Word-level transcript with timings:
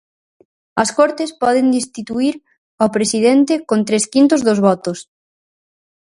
As 0.81 0.89
Cortes 0.97 1.31
poden 1.41 1.65
destituír 1.77 2.35
ao 2.81 2.93
Presidente 2.95 3.53
con 3.69 3.79
tres 3.87 4.03
quintos 4.13 4.41
dos 4.47 4.59
votos. 4.67 4.99